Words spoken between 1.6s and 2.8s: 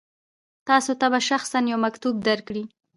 یو مکتوب درکړي.